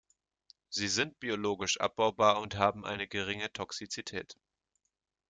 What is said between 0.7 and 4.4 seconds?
sind biologisch abbaubar und haben eine geringe Toxizität.